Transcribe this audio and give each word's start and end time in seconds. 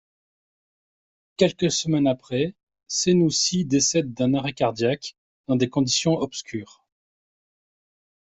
Quelques 1.37 1.69
semaines 1.69 2.07
après, 2.07 2.55
Senoussi 2.87 3.65
décède 3.65 4.15
d'un 4.15 4.33
arrêt 4.33 4.53
cardiaque 4.53 5.15
dans 5.45 5.55
des 5.55 5.69
conditions 5.69 6.13
obscures. 6.15 6.83